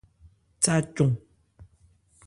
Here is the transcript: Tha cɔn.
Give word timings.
Tha 0.63 0.75
cɔn. 0.95 1.11